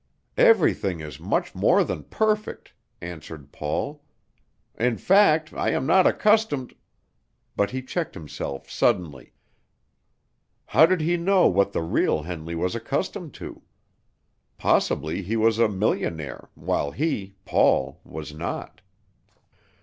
"Everything 0.39 0.99
is 0.99 1.19
much 1.19 1.53
more 1.53 1.83
than 1.83 2.03
perfect," 2.05 2.73
answered 3.01 3.51
Paul; 3.51 4.01
"in 4.73 4.97
fact, 4.97 5.53
I 5.53 5.69
am 5.73 5.85
not 5.85 6.07
accustomed" 6.07 6.73
But 7.55 7.69
he 7.69 7.83
checked 7.83 8.15
himself 8.15 8.67
suddenly. 8.67 9.33
How 10.65 10.87
did 10.87 11.01
he 11.01 11.17
know 11.17 11.47
what 11.47 11.71
the 11.71 11.83
real 11.83 12.23
Henley 12.23 12.55
was 12.55 12.73
accustomed 12.73 13.35
to? 13.35 13.61
Possibly 14.57 15.21
he 15.21 15.35
was 15.37 15.59
a 15.59 15.69
millionaire, 15.69 16.49
while 16.55 16.89
he, 16.89 17.35
Paul 17.45 18.01
was 18.03 18.33
not. 18.33 18.81